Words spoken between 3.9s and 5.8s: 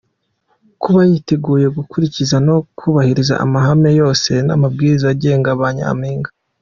yose n’amabwiriza agenga ba